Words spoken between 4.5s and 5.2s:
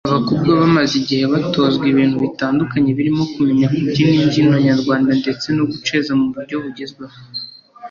nyaRwanda